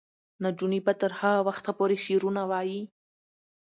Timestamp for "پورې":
1.77-1.97